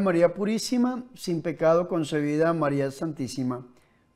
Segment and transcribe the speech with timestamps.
[0.00, 3.66] María Purísima, sin pecado concebida, María Santísima.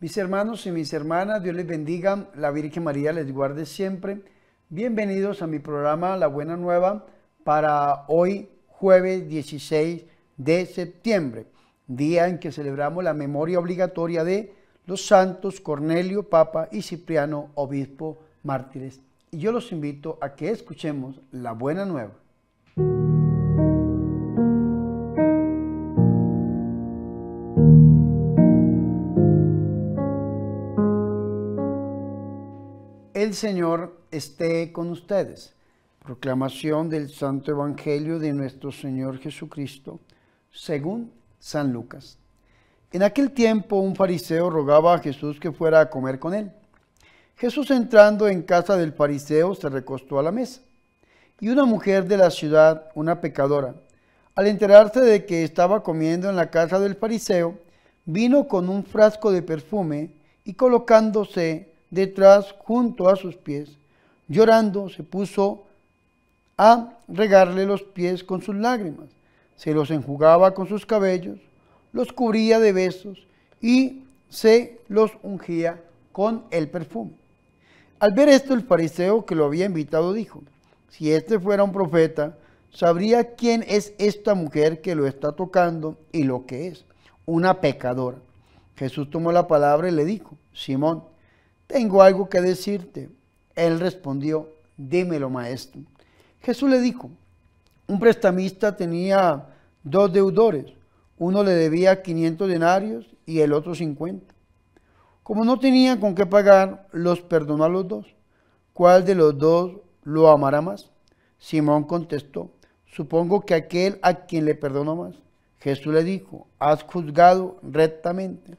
[0.01, 4.23] Mis hermanos y mis hermanas, Dios les bendiga, la Virgen María les guarde siempre.
[4.71, 7.07] Bienvenidos a mi programa La Buena Nueva
[7.45, 10.05] para hoy, jueves 16
[10.37, 11.47] de septiembre,
[11.87, 14.55] día en que celebramos la memoria obligatoria de
[14.87, 19.01] los santos Cornelio, Papa y Cipriano, Obispo, mártires.
[19.31, 22.24] Y yo los invito a que escuchemos la Buena Nueva.
[33.25, 35.55] El Señor esté con ustedes.
[36.05, 39.99] Proclamación del Santo Evangelio de nuestro Señor Jesucristo,
[40.53, 42.19] según San Lucas.
[42.93, 46.53] En aquel tiempo un fariseo rogaba a Jesús que fuera a comer con él.
[47.37, 50.61] Jesús entrando en casa del fariseo se recostó a la mesa.
[51.41, 53.75] Y una mujer de la ciudad, una pecadora,
[54.35, 57.59] al enterarse de que estaba comiendo en la casa del fariseo,
[58.05, 60.11] vino con un frasco de perfume
[60.45, 63.71] y colocándose detrás junto a sus pies.
[64.29, 65.65] Llorando se puso
[66.57, 69.09] a regarle los pies con sus lágrimas,
[69.57, 71.39] se los enjugaba con sus cabellos,
[71.93, 73.27] los cubría de besos
[73.61, 75.81] y se los ungía
[76.13, 77.13] con el perfume.
[77.99, 80.43] Al ver esto, el fariseo que lo había invitado dijo,
[80.91, 82.37] si este fuera un profeta,
[82.71, 86.85] sabría quién es esta mujer que lo está tocando y lo que es,
[87.25, 88.19] una pecadora.
[88.77, 91.05] Jesús tomó la palabra y le dijo, Simón,
[91.67, 93.11] tengo algo que decirte.
[93.55, 95.81] Él respondió, dímelo maestro.
[96.41, 97.11] Jesús le dijo,
[97.87, 99.47] un prestamista tenía
[99.83, 100.67] dos deudores,
[101.19, 104.35] uno le debía 500 denarios y el otro 50.
[105.23, 108.07] Como no tenían con qué pagar, los perdonó a los dos.
[108.73, 110.91] ¿Cuál de los dos lo amará más?
[111.39, 112.51] Simón contestó,
[112.87, 115.15] supongo que aquel a quien le perdonó más.
[115.61, 118.57] Jesús le dijo, has juzgado rectamente.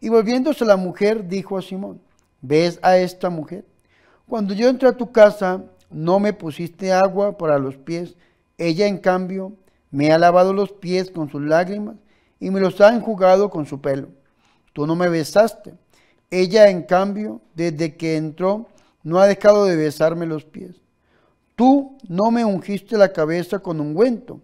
[0.00, 2.00] Y volviéndose a la mujer, dijo a Simón,
[2.44, 3.64] ¿ves a esta mujer?
[4.28, 8.16] Cuando yo entré a tu casa, no me pusiste agua para los pies.
[8.58, 9.54] Ella, en cambio,
[9.90, 11.96] me ha lavado los pies con sus lágrimas
[12.38, 14.08] y me los ha enjugado con su pelo.
[14.72, 15.74] Tú no me besaste.
[16.30, 18.66] Ella, en cambio, desde que entró,
[19.02, 20.76] no ha dejado de besarme los pies.
[21.56, 24.40] Tú no me ungiste la cabeza con ungüento.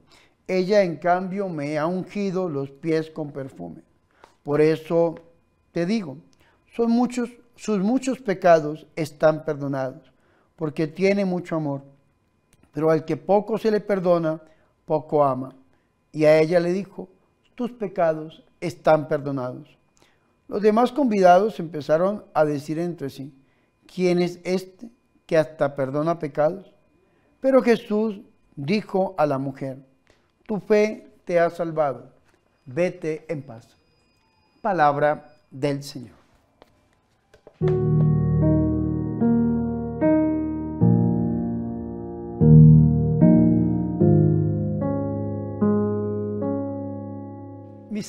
[0.47, 3.83] Ella, en cambio, me ha ungido los pies con perfume.
[4.43, 5.17] Por eso
[5.73, 6.17] te digo,
[6.75, 10.11] son muchos, sus muchos pecados están perdonados,
[10.57, 11.83] porque tiene mucho amor.
[12.73, 14.41] Pero al que poco se le perdona,
[14.87, 15.55] poco ama.
[16.11, 17.11] Y a ella le dijo,
[17.55, 19.77] tus pecados están perdonados.
[20.49, 23.31] Los demás convidados empezaron a decir entre sí,
[23.87, 24.89] ¿quién es este
[25.27, 26.73] que hasta perdona pecados?
[27.43, 28.23] Pero Jesús
[28.57, 29.77] dijo a la mujer,
[30.47, 32.11] tu fe te ha salvado,
[32.65, 33.69] vete en paz.
[34.63, 36.20] Palabra del Señor.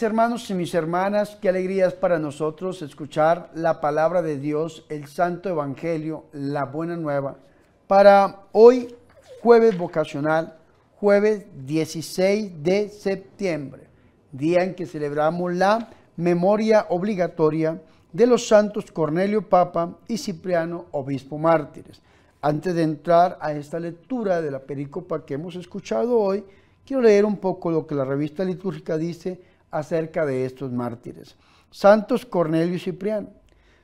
[0.03, 5.05] Hermanos y mis hermanas, qué alegría es para nosotros escuchar la palabra de Dios, el
[5.05, 7.37] Santo Evangelio, la Buena Nueva,
[7.85, 8.95] para hoy
[9.41, 10.57] jueves vocacional,
[10.95, 13.83] jueves 16 de septiembre,
[14.31, 17.79] día en que celebramos la memoria obligatoria
[18.11, 22.01] de los santos Cornelio Papa y Cipriano Obispo Mártires.
[22.41, 26.43] Antes de entrar a esta lectura de la pericopa que hemos escuchado hoy,
[26.85, 31.35] quiero leer un poco lo que la revista litúrgica dice acerca de estos mártires.
[31.71, 33.29] Santos Cornelio y Cipriano.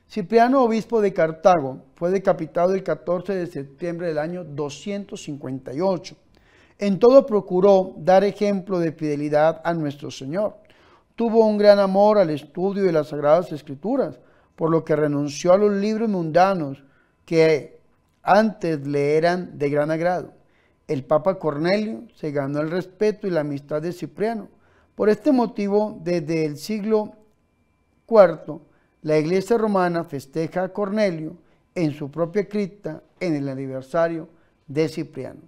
[0.08, 6.16] Cipriano, obispo de Cartago, fue decapitado el 14 de septiembre del año 258.
[6.78, 10.56] En todo procuró dar ejemplo de fidelidad a nuestro Señor.
[11.16, 14.20] Tuvo un gran amor al estudio de las Sagradas Escrituras,
[14.54, 16.82] por lo que renunció a los libros mundanos
[17.24, 17.80] que
[18.22, 20.32] antes le eran de gran agrado.
[20.86, 24.48] El Papa Cornelio se ganó el respeto y la amistad de Cipriano
[24.98, 27.12] por este motivo, desde el siglo
[28.08, 28.58] IV,
[29.02, 31.36] la Iglesia romana festeja a Cornelio
[31.72, 34.28] en su propia cripta en el aniversario
[34.66, 35.42] de Cipriano,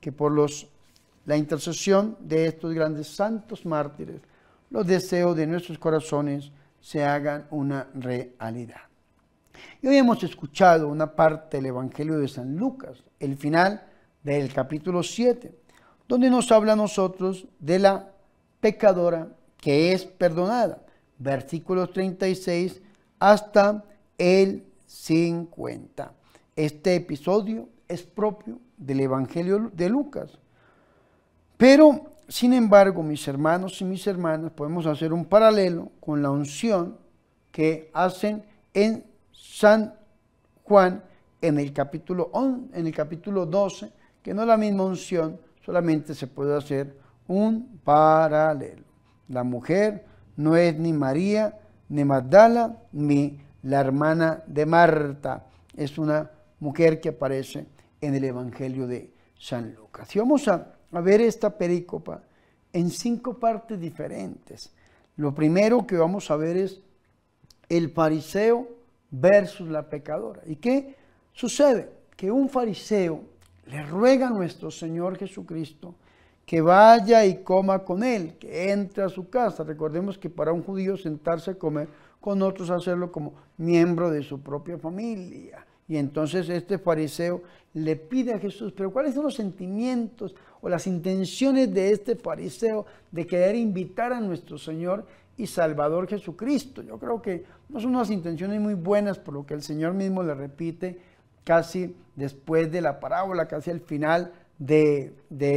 [0.00, 0.66] que por los,
[1.24, 4.20] la intercesión de estos grandes santos mártires,
[4.70, 6.50] los deseos de nuestros corazones
[6.80, 8.80] se hagan una realidad.
[9.82, 13.86] Y hoy hemos escuchado una parte del Evangelio de San Lucas, el final
[14.24, 15.56] del capítulo 7,
[16.08, 18.15] donde nos habla a nosotros de la
[18.60, 20.82] pecadora que es perdonada.
[21.18, 22.80] Versículos 36
[23.18, 23.84] hasta
[24.18, 26.12] el 50.
[26.54, 30.38] Este episodio es propio del Evangelio de Lucas.
[31.56, 36.98] Pero sin embargo, mis hermanos y mis hermanas, podemos hacer un paralelo con la unción
[37.52, 38.44] que hacen
[38.74, 39.94] en San
[40.64, 41.02] Juan
[41.40, 42.30] en el capítulo,
[42.72, 43.92] en el capítulo 12,
[44.22, 48.84] que no es la misma unción, solamente se puede hacer un paralelo.
[49.28, 50.04] La mujer
[50.36, 51.58] no es ni María,
[51.88, 55.46] ni Magdala, ni la hermana de Marta.
[55.76, 56.30] Es una
[56.60, 57.66] mujer que aparece
[58.00, 60.14] en el Evangelio de San Lucas.
[60.14, 62.22] Y vamos a, ver esta perícopa
[62.72, 64.72] en cinco partes diferentes.
[65.16, 66.80] Lo primero que vamos a ver es
[67.68, 68.68] el fariseo
[69.10, 70.42] versus la pecadora.
[70.46, 70.96] ¿Y qué
[71.32, 71.90] sucede?
[72.16, 73.24] Que un fariseo
[73.66, 75.96] le ruega a nuestro Señor Jesucristo
[76.46, 79.64] que vaya y coma con él, que entre a su casa.
[79.64, 81.88] Recordemos que para un judío sentarse a comer
[82.20, 85.66] con otros, hacerlo como miembro de su propia familia.
[85.88, 87.42] Y entonces este fariseo
[87.74, 92.86] le pide a Jesús, pero ¿cuáles son los sentimientos o las intenciones de este fariseo
[93.10, 95.04] de querer invitar a nuestro Señor
[95.36, 96.82] y Salvador Jesucristo?
[96.82, 100.22] Yo creo que no son unas intenciones muy buenas, por lo que el Señor mismo
[100.22, 101.00] le repite
[101.44, 105.14] casi después de la parábola, casi al final de,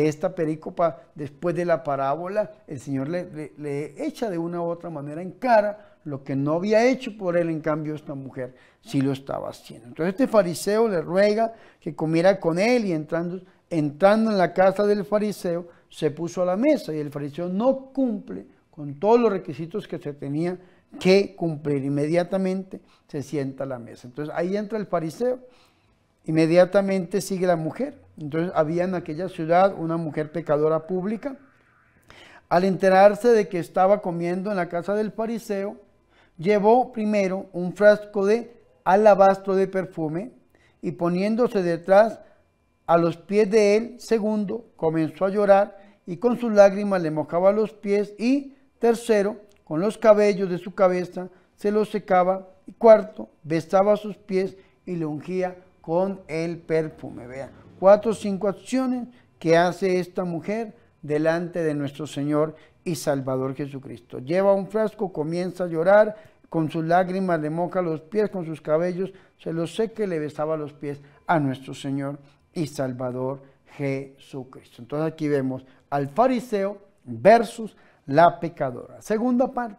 [0.07, 4.89] esta perícopa, después de la parábola, el Señor le, le, echa de una u otra
[4.89, 9.01] manera en cara lo que no había hecho por él, en cambio esta mujer sí
[9.01, 9.87] lo estaba haciendo.
[9.87, 14.85] Entonces este fariseo le ruega que comiera con él y entrando, entrando en la casa
[14.85, 19.31] del fariseo se puso a la mesa y el fariseo no cumple con todos los
[19.31, 20.57] requisitos que se tenía
[20.99, 21.83] que cumplir.
[21.83, 24.07] Inmediatamente se sienta a la mesa.
[24.07, 25.39] Entonces ahí entra el fariseo,
[26.25, 31.37] inmediatamente sigue la mujer entonces había en aquella ciudad una mujer pecadora pública.
[32.49, 35.77] Al enterarse de que estaba comiendo en la casa del fariseo,
[36.37, 40.31] llevó primero un frasco de alabastro de perfume
[40.81, 42.19] y poniéndose detrás
[42.87, 47.51] a los pies de él, segundo, comenzó a llorar y con sus lágrimas le mojaba
[47.51, 53.29] los pies y tercero, con los cabellos de su cabeza se los secaba y cuarto,
[53.43, 57.27] besaba sus pies y le ungía con el perfume.
[57.27, 59.07] Vean, cuatro o cinco acciones
[59.39, 64.19] que hace esta mujer delante de nuestro Señor y Salvador Jesucristo.
[64.19, 66.15] Lleva un frasco, comienza a llorar,
[66.49, 70.19] con sus lágrimas le moja los pies, con sus cabellos se los seca y le
[70.19, 72.19] besaba los pies a nuestro Señor
[72.53, 73.41] y Salvador
[73.77, 74.81] Jesucristo.
[74.81, 77.75] Entonces aquí vemos al fariseo versus
[78.07, 79.01] la pecadora.
[79.01, 79.77] Segunda parte,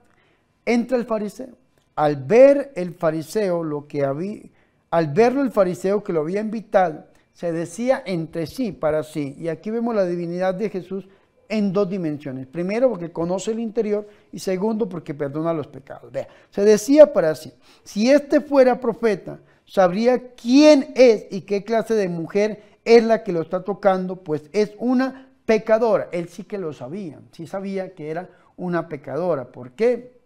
[0.65, 1.59] entra el fariseo.
[1.97, 4.43] Al ver el fariseo lo que había,
[4.91, 9.35] al verlo el fariseo que lo había invitado, se decía entre sí, para sí.
[9.39, 11.09] Y aquí vemos la divinidad de Jesús
[11.49, 12.47] en dos dimensiones.
[12.47, 16.11] Primero, porque conoce el interior y segundo, porque perdona los pecados.
[16.13, 21.95] Vea, se decía para sí, si este fuera profeta, sabría quién es y qué clase
[21.95, 26.09] de mujer es la que lo está tocando, pues es una pecadora.
[26.13, 29.51] Él sí que lo sabía, sí sabía que era una pecadora.
[29.51, 30.21] ¿Por qué?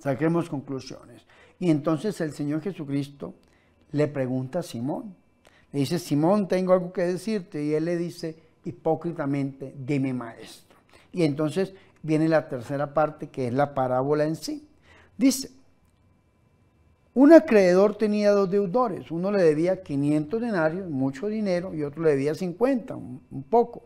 [0.00, 1.22] Saquemos conclusiones.
[1.58, 3.34] Y entonces el Señor Jesucristo
[3.92, 5.14] le pregunta a Simón,
[5.72, 7.62] le dice, Simón, tengo algo que decirte.
[7.62, 10.78] Y él le dice hipócritamente, dime maestro.
[11.12, 14.66] Y entonces viene la tercera parte, que es la parábola en sí.
[15.16, 15.50] Dice,
[17.14, 19.10] un acreedor tenía dos deudores.
[19.10, 23.82] Uno le debía 500 denarios, mucho dinero, y otro le debía 50, un, poco.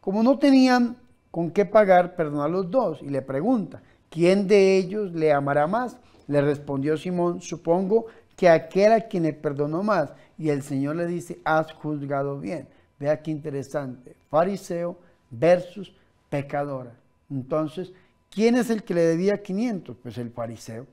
[0.00, 0.96] Como no tenían
[1.30, 5.66] con qué pagar, perdonó a los dos y le pregunta, ¿quién de ellos le amará
[5.66, 5.96] más?
[6.26, 10.10] Le respondió Simón, supongo que aquel a quien le perdonó más.
[10.42, 12.66] Y el Señor le dice, has juzgado bien.
[12.98, 14.16] Vea qué interesante.
[14.28, 14.98] Fariseo
[15.30, 15.94] versus
[16.28, 16.96] pecadora.
[17.30, 17.92] Entonces,
[18.28, 19.96] ¿quién es el que le debía 500?
[20.02, 20.88] Pues el fariseo.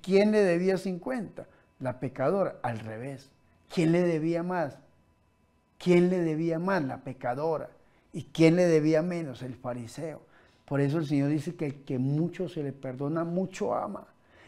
[0.00, 1.44] ¿Quién le debía 50?
[1.80, 2.60] La pecadora.
[2.62, 3.30] Al revés.
[3.74, 4.78] ¿Quién le debía más?
[5.76, 6.84] ¿Quién le debía más?
[6.84, 7.70] La pecadora.
[8.12, 9.42] ¿Y quién le debía menos?
[9.42, 10.22] El fariseo.
[10.66, 14.06] Por eso el Señor dice que el que mucho se le perdona, mucho ama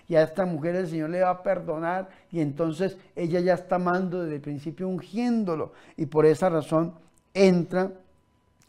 [0.08, 3.76] y a esta mujer el Señor le va a perdonar y entonces ella ya está
[3.76, 5.72] amando desde el principio ungiéndolo.
[5.96, 6.94] Y por esa razón
[7.34, 7.92] entra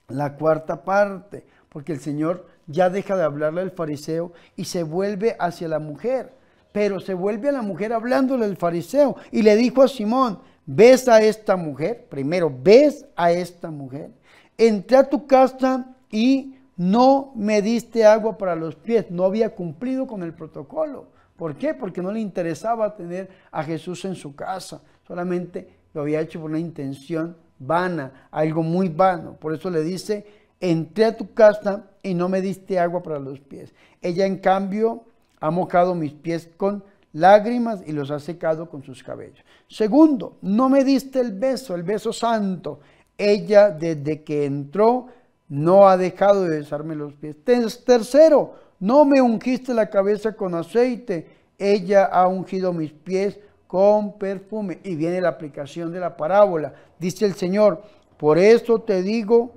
[0.10, 5.38] la cuarta parte, porque el Señor ya deja de hablarle al fariseo y se vuelve
[5.40, 6.34] hacia la mujer,
[6.74, 11.08] pero se vuelve a la mujer hablándole al fariseo y le dijo a Simón, ves
[11.08, 14.12] a esta mujer, primero ves a esta mujer,
[14.58, 20.06] entré a tu casa y no me diste agua para los pies, no había cumplido
[20.06, 21.19] con el protocolo.
[21.40, 21.74] ¿Por qué?
[21.74, 26.50] Porque no le interesaba tener a Jesús en su casa, solamente lo había hecho por
[26.50, 29.38] una intención vana, algo muy vano.
[29.38, 30.28] Por eso le dice,
[30.60, 33.74] entré a tu casa y no me diste agua para los pies.
[34.02, 35.06] Ella en cambio
[35.40, 39.46] ha mojado mis pies con lágrimas y los ha secado con sus cabellos.
[39.70, 42.82] Segundo, no me diste el beso, el beso santo.
[43.18, 45.08] Ella desde que entró
[45.48, 47.38] no ha dejado de besarme los pies.
[47.46, 54.80] Tercero, no me ungiste la cabeza con aceite, ella ha ungido mis pies con perfume.
[54.84, 56.74] Y viene la aplicación de la parábola.
[56.98, 57.84] Dice el Señor,
[58.18, 59.52] por eso te digo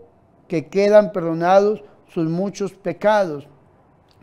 [0.49, 3.49] que quedan perdonados sus muchos pecados,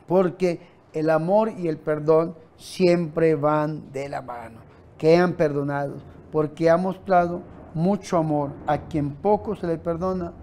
[0.05, 0.59] porque
[0.93, 4.59] el amor y el perdón siempre van de la mano.
[4.97, 7.41] Quedan perdonados, porque ha mostrado
[7.73, 8.51] mucho amor.
[8.67, 10.33] A quien poco se le perdona,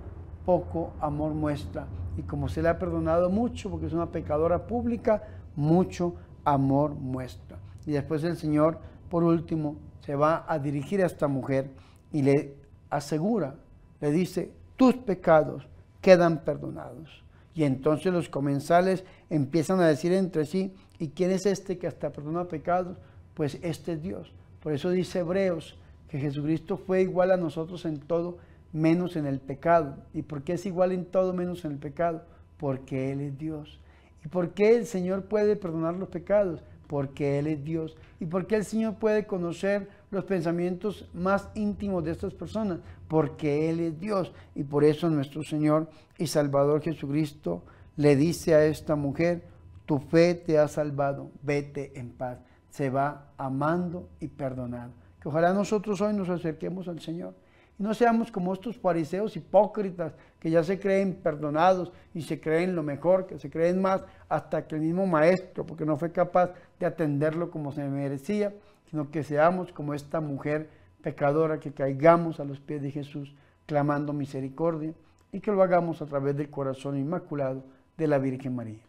[0.45, 1.87] poco amor muestra.
[2.17, 5.23] Y como se le ha perdonado mucho, porque es una pecadora pública,
[5.55, 7.59] mucho amor muestra.
[7.87, 8.79] Y después el Señor,
[9.11, 11.71] por último, se va a dirigir a esta mujer
[12.13, 12.55] y le
[12.91, 13.57] asegura,
[14.01, 15.67] le dice, tus pecados
[16.01, 17.25] quedan perdonados.
[17.55, 22.13] Y entonces los comensales empiezan a decir entre sí, ¿y quién es este que hasta
[22.13, 22.99] perdona pecados?
[23.35, 24.33] Pues este es Dios.
[24.63, 25.77] Por eso dice Hebreos
[26.09, 28.39] que Jesucristo fue igual a nosotros en todo,
[28.77, 29.97] menos en el pecado.
[30.13, 32.23] ¿Y por qué es igual en todo, menos en el pecado?
[32.59, 33.81] Porque Él es Dios.
[34.25, 36.63] ¿Y por qué el Señor puede perdonar los pecados?
[36.87, 37.97] Porque Él es Dios.
[38.21, 42.79] ¿Y por qué el Señor puede conocer los pensamientos más íntimos de estas personas?
[43.09, 44.33] Porque Él es Dios.
[44.55, 47.63] Y por eso nuestro Señor y Salvador Jesucristo
[47.97, 49.43] le dice a esta mujer,
[49.87, 52.39] tu fe te ha salvado, vete en paz.
[52.71, 54.95] Se va amando y perdonando.
[55.21, 57.35] Que ojalá nosotros hoy nos acerquemos al Señor
[57.79, 62.75] y no seamos como estos fariseos hipócritas que ya se creen perdonados y se creen
[62.75, 66.53] lo mejor, que se creen más hasta que el mismo maestro, porque no fue capaz
[66.81, 68.55] de atenderlo como se merecía,
[68.91, 70.71] sino que seamos como esta mujer
[71.03, 73.35] pecadora, que caigamos a los pies de Jesús
[73.67, 74.95] clamando misericordia
[75.33, 77.63] y que lo hagamos a través del corazón inmaculado
[77.97, 78.81] de la Virgen María.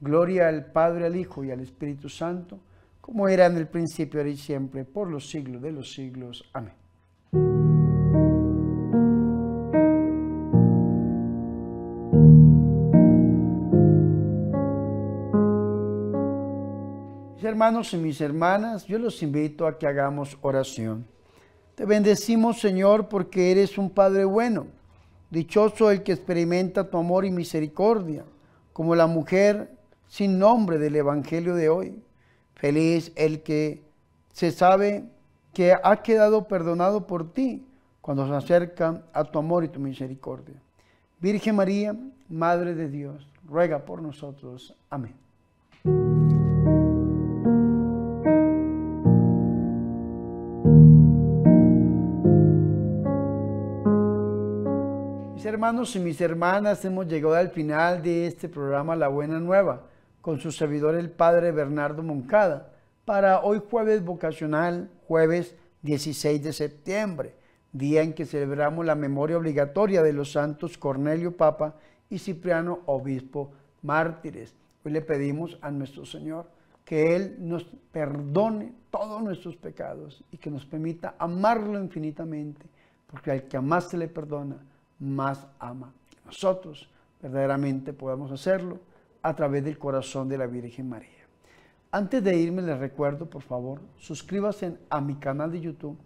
[0.00, 2.60] Gloria al Padre, al Hijo y al Espíritu Santo,
[3.00, 6.48] como era en el principio, ahora y siempre, por los siglos de los siglos.
[6.52, 6.87] Amén.
[17.48, 21.06] Hermanos y mis hermanas, yo los invito a que hagamos oración.
[21.74, 24.66] Te bendecimos, Señor, porque eres un Padre bueno.
[25.30, 28.24] Dichoso el que experimenta tu amor y misericordia,
[28.72, 29.70] como la mujer
[30.06, 32.02] sin nombre del Evangelio de hoy.
[32.54, 33.82] Feliz el que
[34.32, 35.04] se sabe
[35.52, 37.66] que ha quedado perdonado por ti
[38.00, 40.60] cuando se acerca a tu amor y tu misericordia.
[41.20, 41.96] Virgen María,
[42.28, 44.74] Madre de Dios, ruega por nosotros.
[44.90, 45.27] Amén.
[55.58, 59.82] Hermanos y mis hermanas, hemos llegado al final de este programa La Buena Nueva
[60.20, 62.70] con su servidor el Padre Bernardo Moncada
[63.04, 67.34] para hoy jueves vocacional, jueves 16 de septiembre,
[67.72, 71.74] día en que celebramos la memoria obligatoria de los santos Cornelio Papa
[72.08, 73.50] y Cipriano Obispo
[73.82, 74.54] Mártires.
[74.84, 76.46] Hoy le pedimos a nuestro Señor
[76.84, 82.64] que Él nos perdone todos nuestros pecados y que nos permita amarlo infinitamente,
[83.10, 84.58] porque al que más se le perdona,
[84.98, 85.92] más ama.
[86.24, 86.88] Nosotros
[87.22, 88.80] verdaderamente podemos hacerlo
[89.22, 91.08] a través del corazón de la Virgen María.
[91.90, 95.96] Antes de irme les recuerdo, por favor, suscríbanse a mi canal de YouTube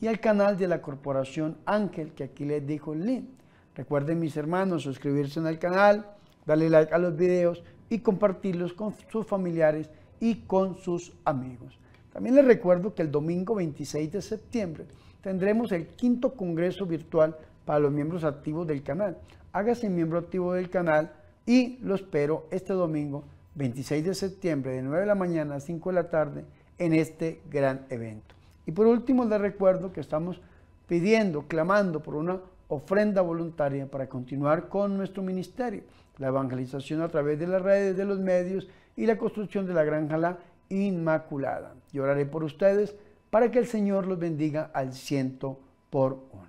[0.00, 3.28] y al canal de la Corporación Ángel, que aquí les dijo el link.
[3.74, 6.06] Recuerden, mis hermanos, suscribirse el canal,
[6.44, 11.78] darle like a los videos y compartirlos con sus familiares y con sus amigos.
[12.12, 14.86] También les recuerdo que el domingo 26 de septiembre
[15.22, 17.36] tendremos el quinto Congreso Virtual
[17.68, 19.18] para los miembros activos del canal.
[19.52, 21.12] Hágase miembro activo del canal
[21.44, 23.24] y lo espero este domingo
[23.56, 26.46] 26 de septiembre de 9 de la mañana a 5 de la tarde
[26.78, 28.34] en este gran evento.
[28.64, 30.40] Y por último les recuerdo que estamos
[30.86, 35.82] pidiendo, clamando por una ofrenda voluntaria para continuar con nuestro ministerio,
[36.16, 39.84] la evangelización a través de las redes, de los medios y la construcción de la
[39.84, 40.38] granja La
[40.70, 41.74] Inmaculada.
[41.92, 42.94] Yo oraré por ustedes
[43.28, 45.60] para que el Señor los bendiga al ciento
[45.90, 46.47] por uno.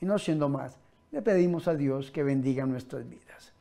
[0.00, 0.76] Y no siendo más,
[1.10, 3.52] le pedimos a Dios que bendiga nuestras vidas.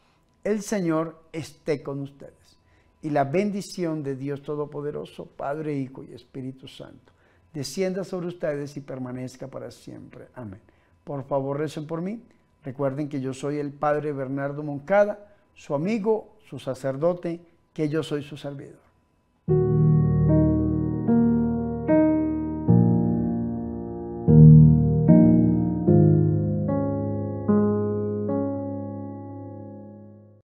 [0.44, 2.58] El Señor esté con ustedes.
[3.02, 7.12] Y la bendición de Dios Todopoderoso, Padre, Hijo y Espíritu Santo,
[7.54, 10.28] descienda sobre ustedes y permanezca para siempre.
[10.36, 10.62] Amén.
[11.04, 12.22] Por favor, recen por mí.
[12.64, 17.40] Recuerden que yo soy el Padre Bernardo Moncada, su amigo, su sacerdote,
[17.74, 18.87] que yo soy su servidor.